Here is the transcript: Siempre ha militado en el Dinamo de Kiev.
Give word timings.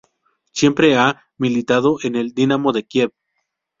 Siempre 0.51 0.97
ha 0.97 1.25
militado 1.37 1.99
en 2.01 2.15
el 2.15 2.33
Dinamo 2.33 2.71
de 2.73 2.83
Kiev. 2.87 3.11